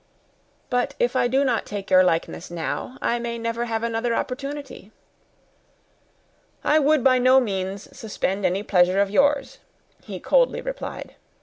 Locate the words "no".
7.19-7.39